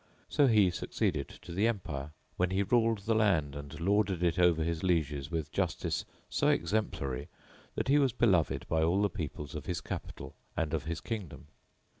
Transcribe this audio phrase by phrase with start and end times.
[0.27, 4.63] So he succeeded to the empire; when he ruled the land and lorded it over
[4.63, 7.27] his lieges with justice so exemplary
[7.75, 11.49] that he was beloved by all the peoples of his capital and of his kingdom.